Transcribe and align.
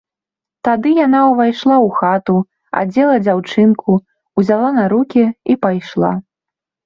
Тады 0.67 0.91
яна 0.99 1.19
ўвайшла 1.31 1.73
ў 1.85 1.89
хату, 1.97 2.37
адзела 2.81 3.15
дзяўчынку, 3.27 3.91
узяла 4.43 4.69
на 4.81 4.89
рукі 4.95 5.23
і 5.55 5.57
пайшла. 5.67 6.11